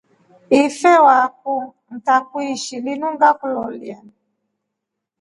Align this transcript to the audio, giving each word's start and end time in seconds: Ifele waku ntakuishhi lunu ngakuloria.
Ifele 0.59 0.99
waku 1.05 1.55
ntakuishhi 1.97 2.75
lunu 2.83 3.07
ngakuloria. 3.15 3.97